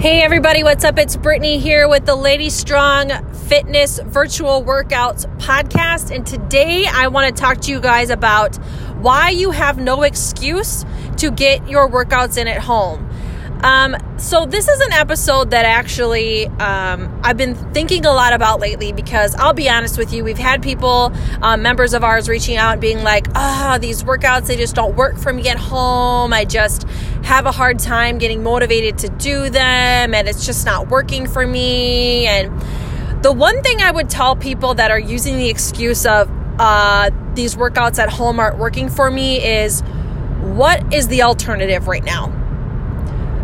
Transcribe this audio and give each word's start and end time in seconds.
Hey 0.00 0.22
everybody, 0.22 0.64
what's 0.64 0.82
up? 0.82 0.98
It's 0.98 1.14
Brittany 1.14 1.58
here 1.58 1.86
with 1.86 2.06
the 2.06 2.16
Lady 2.16 2.48
Strong 2.48 3.10
Fitness 3.34 4.00
Virtual 4.02 4.64
Workouts 4.64 5.26
podcast. 5.36 6.10
And 6.10 6.26
today 6.26 6.86
I 6.86 7.08
want 7.08 7.28
to 7.28 7.38
talk 7.38 7.60
to 7.60 7.70
you 7.70 7.82
guys 7.82 8.08
about 8.08 8.56
why 9.02 9.28
you 9.28 9.50
have 9.50 9.76
no 9.76 10.00
excuse 10.04 10.86
to 11.18 11.30
get 11.30 11.68
your 11.68 11.86
workouts 11.86 12.38
in 12.38 12.48
at 12.48 12.62
home. 12.62 13.09
Um, 13.62 13.96
so 14.18 14.46
this 14.46 14.68
is 14.68 14.80
an 14.80 14.92
episode 14.92 15.50
that 15.50 15.66
actually 15.66 16.46
um, 16.46 17.20
I've 17.22 17.36
been 17.36 17.54
thinking 17.72 18.06
a 18.06 18.12
lot 18.12 18.32
about 18.32 18.58
lately 18.58 18.92
because 18.92 19.34
I'll 19.34 19.52
be 19.52 19.68
honest 19.68 19.98
with 19.98 20.12
you, 20.14 20.24
we've 20.24 20.38
had 20.38 20.62
people, 20.62 21.12
um, 21.42 21.60
members 21.62 21.92
of 21.92 22.02
ours, 22.02 22.28
reaching 22.28 22.56
out 22.56 22.72
and 22.72 22.80
being 22.80 23.02
like, 23.02 23.26
"Ah, 23.34 23.74
oh, 23.74 23.78
these 23.78 24.02
workouts 24.02 24.46
they 24.46 24.56
just 24.56 24.74
don't 24.74 24.96
work 24.96 25.18
for 25.18 25.32
me 25.32 25.48
at 25.48 25.58
home. 25.58 26.32
I 26.32 26.46
just 26.46 26.84
have 27.24 27.44
a 27.44 27.52
hard 27.52 27.78
time 27.78 28.16
getting 28.18 28.42
motivated 28.42 28.98
to 28.98 29.08
do 29.10 29.50
them, 29.50 30.14
and 30.14 30.26
it's 30.26 30.46
just 30.46 30.64
not 30.64 30.88
working 30.88 31.26
for 31.26 31.46
me." 31.46 32.26
And 32.26 32.50
the 33.22 33.32
one 33.32 33.62
thing 33.62 33.82
I 33.82 33.90
would 33.90 34.08
tell 34.08 34.36
people 34.36 34.74
that 34.74 34.90
are 34.90 34.98
using 34.98 35.36
the 35.36 35.50
excuse 35.50 36.06
of 36.06 36.30
uh, 36.58 37.10
these 37.34 37.56
workouts 37.56 37.98
at 37.98 38.08
home 38.08 38.40
aren't 38.40 38.58
working 38.58 38.88
for 38.88 39.10
me 39.10 39.44
is, 39.44 39.82
what 40.40 40.94
is 40.94 41.08
the 41.08 41.22
alternative 41.22 41.86
right 41.86 42.04
now? 42.04 42.39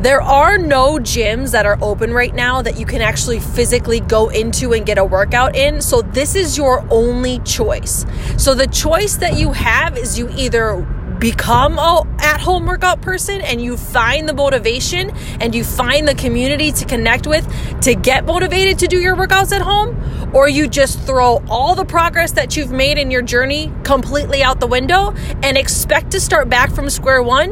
There 0.00 0.22
are 0.22 0.56
no 0.56 0.94
gyms 0.94 1.50
that 1.50 1.66
are 1.66 1.76
open 1.82 2.14
right 2.14 2.34
now 2.34 2.62
that 2.62 2.78
you 2.78 2.86
can 2.86 3.02
actually 3.02 3.38
physically 3.38 4.00
go 4.00 4.30
into 4.30 4.72
and 4.72 4.86
get 4.86 4.96
a 4.96 5.04
workout 5.04 5.54
in. 5.54 5.82
So, 5.82 6.00
this 6.00 6.34
is 6.34 6.56
your 6.56 6.86
only 6.90 7.40
choice. 7.40 8.06
So, 8.38 8.54
the 8.54 8.66
choice 8.66 9.16
that 9.16 9.36
you 9.36 9.52
have 9.52 9.98
is 9.98 10.18
you 10.18 10.30
either 10.30 10.80
become 11.18 11.78
a 11.78 12.06
at 12.20 12.40
home 12.40 12.64
workout 12.64 13.02
person 13.02 13.42
and 13.42 13.60
you 13.60 13.76
find 13.76 14.26
the 14.26 14.32
motivation 14.32 15.10
and 15.38 15.54
you 15.54 15.64
find 15.64 16.08
the 16.08 16.14
community 16.14 16.72
to 16.72 16.86
connect 16.86 17.26
with 17.26 17.46
to 17.82 17.94
get 17.94 18.24
motivated 18.24 18.78
to 18.78 18.86
do 18.86 18.98
your 18.98 19.14
workouts 19.14 19.52
at 19.52 19.60
home 19.60 19.94
or 20.34 20.48
you 20.48 20.66
just 20.66 20.98
throw 21.00 21.42
all 21.46 21.74
the 21.74 21.84
progress 21.84 22.32
that 22.32 22.56
you've 22.56 22.72
made 22.72 22.96
in 22.96 23.10
your 23.10 23.20
journey 23.20 23.70
completely 23.84 24.42
out 24.42 24.60
the 24.60 24.66
window 24.66 25.12
and 25.42 25.58
expect 25.58 26.10
to 26.10 26.18
start 26.18 26.48
back 26.48 26.72
from 26.72 26.88
square 26.88 27.22
one 27.22 27.50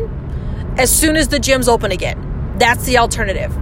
as 0.78 0.91
soon 0.91 1.15
as 1.15 1.28
the 1.28 1.37
gyms 1.37 1.69
open 1.69 1.92
again 1.92 2.28
that's 2.59 2.84
the 2.84 2.98
alternative. 2.98 3.56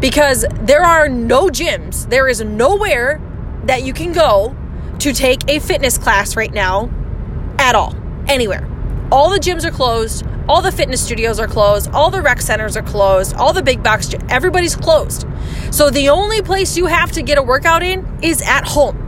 Because 0.00 0.44
there 0.60 0.84
are 0.84 1.08
no 1.08 1.48
gyms, 1.48 2.08
there 2.10 2.28
is 2.28 2.40
nowhere 2.40 3.20
that 3.64 3.82
you 3.82 3.92
can 3.92 4.12
go 4.12 4.56
to 4.98 5.12
take 5.12 5.48
a 5.48 5.58
fitness 5.58 5.98
class 5.98 6.36
right 6.36 6.52
now 6.52 6.90
at 7.58 7.74
all, 7.74 7.94
anywhere. 8.28 8.68
All 9.10 9.30
the 9.30 9.38
gyms 9.38 9.64
are 9.64 9.70
closed, 9.70 10.24
all 10.48 10.62
the 10.62 10.72
fitness 10.72 11.04
studios 11.04 11.40
are 11.40 11.46
closed, 11.46 11.90
all 11.92 12.10
the 12.10 12.22
rec 12.22 12.40
centers 12.40 12.76
are 12.76 12.82
closed, 12.82 13.34
all 13.34 13.52
the 13.52 13.62
big 13.62 13.82
box, 13.82 14.14
everybody's 14.28 14.76
closed. 14.76 15.26
So 15.70 15.90
the 15.90 16.08
only 16.08 16.42
place 16.42 16.76
you 16.76 16.86
have 16.86 17.12
to 17.12 17.22
get 17.22 17.38
a 17.38 17.42
workout 17.42 17.82
in 17.82 18.18
is 18.22 18.42
at 18.42 18.64
home. 18.66 19.02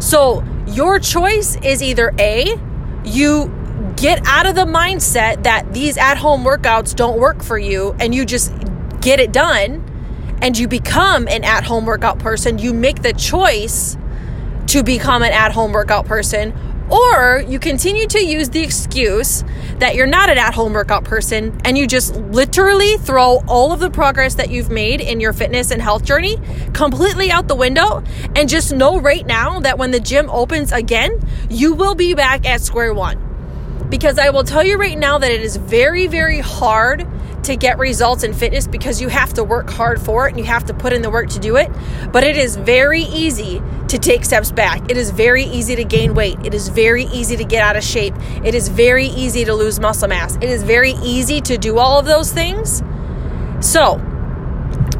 So 0.00 0.44
your 0.66 0.98
choice 0.98 1.56
is 1.62 1.82
either 1.82 2.12
A, 2.18 2.60
you 3.04 3.48
get 3.96 4.20
out 4.26 4.46
of 4.46 4.54
the 4.54 4.64
mindset 4.64 5.42
that 5.44 5.72
these 5.72 5.96
at 5.96 6.16
home 6.16 6.44
workouts 6.44 6.94
don't 6.94 7.18
work 7.18 7.42
for 7.42 7.58
you 7.58 7.94
and 7.98 8.14
you 8.14 8.24
just 8.24 8.52
get 9.00 9.20
it 9.20 9.32
done 9.32 9.84
and 10.42 10.56
you 10.56 10.68
become 10.68 11.26
an 11.28 11.44
at 11.44 11.64
home 11.64 11.84
workout 11.84 12.18
person. 12.18 12.58
You 12.58 12.72
make 12.72 13.02
the 13.02 13.12
choice 13.12 13.96
to 14.68 14.82
become 14.82 15.22
an 15.22 15.32
at 15.32 15.52
home 15.52 15.72
workout 15.72 16.06
person. 16.06 16.54
Or 16.90 17.44
you 17.46 17.58
continue 17.58 18.06
to 18.06 18.24
use 18.24 18.48
the 18.48 18.62
excuse 18.62 19.44
that 19.76 19.94
you're 19.94 20.06
not 20.06 20.30
an 20.30 20.38
at 20.38 20.54
home 20.54 20.72
workout 20.72 21.04
person 21.04 21.60
and 21.64 21.76
you 21.76 21.86
just 21.86 22.16
literally 22.16 22.96
throw 22.96 23.42
all 23.46 23.72
of 23.72 23.80
the 23.80 23.90
progress 23.90 24.36
that 24.36 24.48
you've 24.48 24.70
made 24.70 25.02
in 25.02 25.20
your 25.20 25.34
fitness 25.34 25.70
and 25.70 25.82
health 25.82 26.04
journey 26.04 26.38
completely 26.72 27.30
out 27.30 27.46
the 27.46 27.54
window 27.54 28.02
and 28.34 28.48
just 28.48 28.72
know 28.72 28.98
right 28.98 29.26
now 29.26 29.60
that 29.60 29.76
when 29.76 29.90
the 29.90 30.00
gym 30.00 30.30
opens 30.30 30.72
again, 30.72 31.20
you 31.50 31.74
will 31.74 31.94
be 31.94 32.14
back 32.14 32.46
at 32.46 32.62
square 32.62 32.94
one 32.94 33.27
because 33.90 34.18
I 34.18 34.30
will 34.30 34.44
tell 34.44 34.64
you 34.64 34.76
right 34.76 34.98
now 34.98 35.18
that 35.18 35.30
it 35.30 35.40
is 35.40 35.56
very, 35.56 36.06
very 36.06 36.40
hard 36.40 37.06
to 37.44 37.56
get 37.56 37.78
results 37.78 38.24
in 38.24 38.34
fitness 38.34 38.66
because 38.66 39.00
you 39.00 39.08
have 39.08 39.32
to 39.34 39.44
work 39.44 39.70
hard 39.70 40.00
for 40.00 40.26
it 40.26 40.30
and 40.30 40.38
you 40.38 40.44
have 40.44 40.64
to 40.66 40.74
put 40.74 40.92
in 40.92 41.02
the 41.02 41.10
work 41.10 41.28
to 41.30 41.38
do 41.38 41.56
it. 41.56 41.70
But 42.12 42.24
it 42.24 42.36
is 42.36 42.56
very 42.56 43.02
easy 43.02 43.62
to 43.88 43.98
take 43.98 44.24
steps 44.24 44.52
back. 44.52 44.90
It 44.90 44.96
is 44.96 45.10
very 45.10 45.44
easy 45.44 45.74
to 45.76 45.84
gain 45.84 46.14
weight. 46.14 46.38
It 46.44 46.52
is 46.52 46.68
very 46.68 47.04
easy 47.04 47.36
to 47.36 47.44
get 47.44 47.62
out 47.62 47.76
of 47.76 47.82
shape. 47.82 48.14
It 48.44 48.54
is 48.54 48.68
very 48.68 49.06
easy 49.06 49.44
to 49.46 49.54
lose 49.54 49.80
muscle 49.80 50.08
mass. 50.08 50.36
It 50.36 50.44
is 50.44 50.62
very 50.62 50.92
easy 51.02 51.40
to 51.42 51.56
do 51.56 51.78
all 51.78 51.98
of 51.98 52.04
those 52.04 52.32
things. 52.32 52.82
So, 53.60 53.96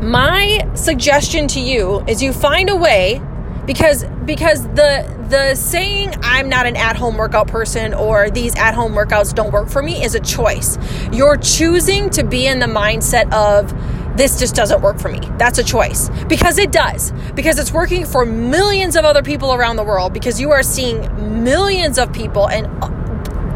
my 0.00 0.66
suggestion 0.74 1.48
to 1.48 1.60
you 1.60 2.02
is 2.06 2.22
you 2.22 2.32
find 2.32 2.70
a 2.70 2.76
way 2.76 3.20
because 3.68 4.04
because 4.24 4.62
the 4.68 5.26
the 5.28 5.54
saying 5.54 6.14
I'm 6.22 6.48
not 6.48 6.64
an 6.64 6.74
at-home 6.74 7.18
workout 7.18 7.48
person 7.48 7.92
or 7.92 8.30
these 8.30 8.56
at-home 8.56 8.92
workouts 8.92 9.34
don't 9.34 9.52
work 9.52 9.68
for 9.68 9.82
me 9.82 10.02
is 10.02 10.14
a 10.14 10.20
choice. 10.20 10.78
You're 11.12 11.36
choosing 11.36 12.08
to 12.10 12.24
be 12.24 12.46
in 12.46 12.60
the 12.60 12.66
mindset 12.66 13.30
of 13.30 13.70
this 14.16 14.38
just 14.40 14.54
doesn't 14.54 14.80
work 14.80 14.98
for 14.98 15.10
me. 15.10 15.20
That's 15.36 15.58
a 15.58 15.62
choice 15.62 16.08
because 16.28 16.56
it 16.56 16.72
does. 16.72 17.12
Because 17.34 17.58
it's 17.58 17.70
working 17.70 18.06
for 18.06 18.24
millions 18.24 18.96
of 18.96 19.04
other 19.04 19.22
people 19.22 19.52
around 19.52 19.76
the 19.76 19.84
world 19.84 20.14
because 20.14 20.40
you 20.40 20.50
are 20.50 20.62
seeing 20.62 21.44
millions 21.44 21.98
of 21.98 22.10
people 22.10 22.48
and 22.48 22.66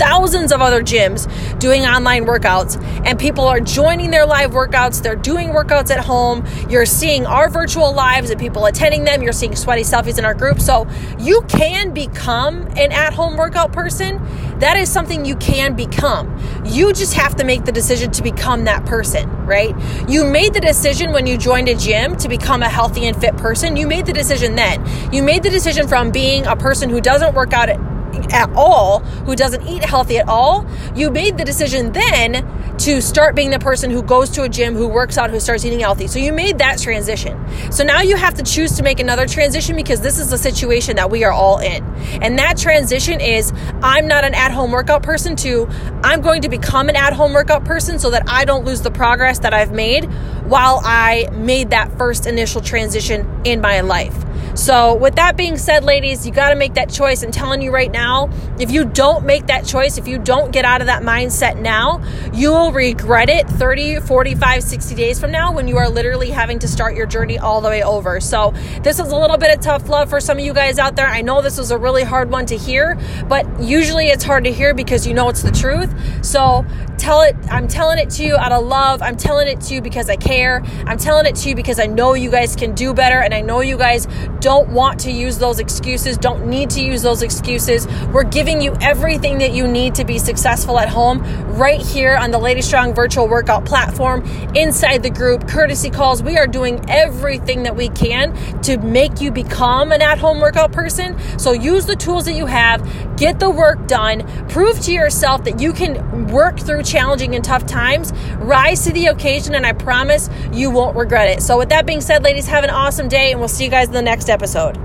thousands 0.02 0.50
of 0.50 0.60
other 0.60 0.82
gyms 0.82 1.28
doing 1.60 1.82
online 1.82 2.24
workouts, 2.24 2.82
and 3.06 3.20
people 3.20 3.44
are 3.44 3.60
joining 3.60 4.10
their 4.10 4.26
live 4.26 4.50
workouts. 4.50 5.00
They're 5.00 5.14
doing 5.14 5.50
workouts 5.50 5.90
at 5.90 6.04
home. 6.04 6.44
You're 6.68 6.86
seeing 6.86 7.24
our 7.24 7.48
virtual 7.48 7.94
lives 7.94 8.30
and 8.30 8.40
people 8.40 8.66
attending 8.66 9.04
them. 9.04 9.22
You're 9.22 9.32
seeing 9.32 9.54
sweaty 9.54 9.82
selfies 9.82 10.18
in 10.18 10.24
our 10.24 10.34
group. 10.34 10.60
So 10.60 10.88
you 11.20 11.42
can 11.42 11.94
become 11.94 12.62
an 12.76 12.90
at 12.90 13.14
home 13.14 13.36
workout 13.36 13.72
person. 13.72 14.20
That 14.58 14.76
is 14.76 14.90
something 14.90 15.24
you 15.24 15.36
can 15.36 15.76
become. 15.76 16.36
You 16.64 16.92
just 16.92 17.14
have 17.14 17.36
to 17.36 17.44
make 17.44 17.64
the 17.64 17.72
decision 17.72 18.10
to 18.12 18.22
become 18.24 18.64
that 18.64 18.84
person, 18.84 19.30
right? 19.46 19.74
You 20.08 20.24
made 20.24 20.52
the 20.52 20.60
decision 20.60 21.12
when 21.12 21.28
you 21.28 21.38
joined 21.38 21.68
a 21.68 21.76
gym 21.76 22.16
to 22.16 22.28
become 22.28 22.62
a 22.62 22.68
healthy 22.68 23.06
and 23.06 23.16
fit 23.20 23.36
person. 23.36 23.76
You 23.76 23.86
made 23.86 24.06
the 24.06 24.12
decision 24.12 24.56
then. 24.56 24.84
You 25.12 25.22
made 25.22 25.44
the 25.44 25.50
decision 25.50 25.86
from 25.86 26.10
being 26.10 26.44
a 26.46 26.56
person 26.56 26.90
who 26.90 27.00
doesn't 27.00 27.34
work 27.34 27.52
out 27.52 27.68
at 27.68 27.91
at 28.32 28.50
all, 28.54 29.00
who 29.00 29.36
doesn't 29.36 29.66
eat 29.66 29.84
healthy 29.84 30.18
at 30.18 30.28
all, 30.28 30.66
you 30.94 31.10
made 31.10 31.38
the 31.38 31.44
decision 31.44 31.92
then 31.92 32.46
to 32.78 33.00
start 33.00 33.36
being 33.36 33.50
the 33.50 33.58
person 33.58 33.90
who 33.90 34.02
goes 34.02 34.30
to 34.30 34.42
a 34.42 34.48
gym, 34.48 34.74
who 34.74 34.88
works 34.88 35.18
out, 35.18 35.30
who 35.30 35.38
starts 35.38 35.64
eating 35.64 35.80
healthy. 35.80 36.06
So 36.06 36.18
you 36.18 36.32
made 36.32 36.58
that 36.58 36.78
transition. 36.80 37.38
So 37.70 37.84
now 37.84 38.00
you 38.00 38.16
have 38.16 38.34
to 38.34 38.42
choose 38.42 38.72
to 38.72 38.82
make 38.82 38.98
another 38.98 39.26
transition 39.26 39.76
because 39.76 40.00
this 40.00 40.18
is 40.18 40.30
the 40.30 40.38
situation 40.38 40.96
that 40.96 41.10
we 41.10 41.22
are 41.22 41.32
all 41.32 41.58
in. 41.58 41.84
And 42.22 42.38
that 42.38 42.56
transition 42.56 43.20
is 43.20 43.52
I'm 43.82 44.08
not 44.08 44.24
an 44.24 44.34
at 44.34 44.50
home 44.50 44.72
workout 44.72 45.02
person 45.02 45.36
to 45.36 45.68
I'm 46.02 46.20
going 46.22 46.42
to 46.42 46.48
become 46.48 46.88
an 46.88 46.96
at 46.96 47.12
home 47.12 47.32
workout 47.32 47.64
person 47.64 47.98
so 47.98 48.10
that 48.10 48.24
I 48.26 48.44
don't 48.44 48.64
lose 48.64 48.82
the 48.82 48.90
progress 48.90 49.38
that 49.40 49.54
I've 49.54 49.72
made 49.72 50.06
while 50.44 50.80
I 50.82 51.28
made 51.32 51.70
that 51.70 51.96
first 51.96 52.26
initial 52.26 52.60
transition 52.60 53.28
in 53.44 53.60
my 53.60 53.80
life. 53.80 54.24
So, 54.54 54.94
with 54.94 55.14
that 55.16 55.36
being 55.36 55.56
said, 55.56 55.82
ladies, 55.84 56.26
you 56.26 56.32
got 56.32 56.50
to 56.50 56.56
make 56.56 56.74
that 56.74 56.90
choice. 56.90 57.22
I'm 57.22 57.30
telling 57.30 57.62
you 57.62 57.70
right 57.70 57.90
now, 57.90 58.30
if 58.58 58.70
you 58.70 58.84
don't 58.84 59.24
make 59.24 59.46
that 59.46 59.64
choice, 59.64 59.96
if 59.96 60.06
you 60.06 60.18
don't 60.18 60.52
get 60.52 60.64
out 60.64 60.82
of 60.82 60.88
that 60.88 61.02
mindset 61.02 61.58
now, 61.58 62.02
you 62.34 62.50
will 62.50 62.70
regret 62.70 63.30
it 63.30 63.48
30, 63.48 64.00
45, 64.00 64.62
60 64.62 64.94
days 64.94 65.18
from 65.18 65.30
now 65.30 65.52
when 65.52 65.68
you 65.68 65.78
are 65.78 65.88
literally 65.88 66.30
having 66.30 66.58
to 66.58 66.68
start 66.68 66.94
your 66.94 67.06
journey 67.06 67.38
all 67.38 67.60
the 67.62 67.68
way 67.68 67.82
over. 67.82 68.20
So, 68.20 68.52
this 68.82 68.98
is 68.98 69.10
a 69.10 69.16
little 69.16 69.38
bit 69.38 69.56
of 69.56 69.62
tough 69.62 69.88
love 69.88 70.10
for 70.10 70.20
some 70.20 70.38
of 70.38 70.44
you 70.44 70.52
guys 70.52 70.78
out 70.78 70.96
there. 70.96 71.06
I 71.06 71.22
know 71.22 71.40
this 71.40 71.56
was 71.56 71.70
a 71.70 71.78
really 71.78 72.02
hard 72.02 72.30
one 72.30 72.44
to 72.46 72.56
hear, 72.56 72.98
but 73.28 73.46
usually 73.60 74.08
it's 74.08 74.24
hard 74.24 74.44
to 74.44 74.52
hear 74.52 74.74
because 74.74 75.06
you 75.06 75.14
know 75.14 75.30
it's 75.30 75.42
the 75.42 75.50
truth. 75.50 75.92
So, 76.24 76.64
tell 76.98 77.22
it, 77.22 77.34
I'm 77.50 77.66
telling 77.68 77.98
it 77.98 78.10
to 78.10 78.24
you 78.24 78.36
out 78.36 78.52
of 78.52 78.64
love. 78.64 79.02
I'm 79.02 79.16
telling 79.16 79.48
it 79.48 79.60
to 79.62 79.74
you 79.74 79.80
because 79.80 80.08
I 80.08 80.16
care. 80.16 80.62
I'm 80.86 80.98
telling 80.98 81.26
it 81.26 81.36
to 81.36 81.48
you 81.48 81.54
because 81.54 81.80
I 81.80 81.86
know 81.86 82.14
you 82.14 82.30
guys 82.30 82.54
can 82.54 82.74
do 82.74 82.94
better 82.94 83.18
and 83.18 83.34
I 83.34 83.40
know 83.40 83.60
you 83.60 83.76
guys 83.76 84.06
don't 84.42 84.68
want 84.70 84.98
to 84.98 85.10
use 85.10 85.38
those 85.38 85.60
excuses, 85.60 86.18
don't 86.18 86.46
need 86.46 86.68
to 86.68 86.82
use 86.82 87.00
those 87.00 87.22
excuses. 87.22 87.86
We're 88.08 88.24
giving 88.24 88.60
you 88.60 88.76
everything 88.80 89.38
that 89.38 89.52
you 89.52 89.68
need 89.68 89.94
to 89.94 90.04
be 90.04 90.18
successful 90.18 90.80
at 90.80 90.88
home 90.88 91.22
right 91.56 91.80
here 91.80 92.16
on 92.16 92.32
the 92.32 92.38
Lady 92.38 92.60
Strong 92.60 92.94
virtual 92.94 93.28
workout 93.28 93.64
platform, 93.64 94.24
inside 94.56 95.04
the 95.04 95.10
group, 95.10 95.48
courtesy 95.48 95.90
calls. 95.90 96.24
We 96.24 96.36
are 96.38 96.48
doing 96.48 96.84
everything 96.90 97.62
that 97.62 97.76
we 97.76 97.88
can 97.90 98.34
to 98.62 98.78
make 98.78 99.20
you 99.20 99.30
become 99.30 99.92
an 99.92 100.02
at 100.02 100.18
home 100.18 100.40
workout 100.40 100.72
person. 100.72 101.16
So 101.38 101.52
use 101.52 101.86
the 101.86 101.96
tools 101.96 102.24
that 102.24 102.34
you 102.34 102.46
have, 102.46 103.16
get 103.16 103.38
the 103.38 103.48
work 103.50 103.86
done, 103.86 104.26
prove 104.48 104.80
to 104.80 104.92
yourself 104.92 105.44
that 105.44 105.60
you 105.60 105.72
can 105.72 106.26
work 106.26 106.58
through 106.58 106.82
challenging 106.82 107.36
and 107.36 107.44
tough 107.44 107.64
times, 107.64 108.12
rise 108.38 108.82
to 108.84 108.92
the 108.92 109.06
occasion, 109.06 109.54
and 109.54 109.64
I 109.64 109.72
promise 109.72 110.28
you 110.52 110.70
won't 110.70 110.96
regret 110.96 111.28
it. 111.28 111.42
So, 111.42 111.58
with 111.58 111.68
that 111.68 111.86
being 111.86 112.00
said, 112.00 112.24
ladies, 112.24 112.48
have 112.48 112.64
an 112.64 112.70
awesome 112.70 113.06
day, 113.08 113.30
and 113.30 113.38
we'll 113.38 113.48
see 113.48 113.64
you 113.64 113.70
guys 113.70 113.86
in 113.86 113.92
the 113.92 114.02
next 114.02 114.28
episode. 114.32 114.82